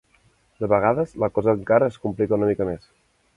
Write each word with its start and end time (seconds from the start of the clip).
De 0.63 0.69
vegades 0.71 1.13
la 1.25 1.29
cosa 1.35 1.55
encara 1.59 1.91
es 1.93 2.01
complica 2.07 2.41
una 2.41 2.51
mica 2.55 2.69
més. 2.73 2.91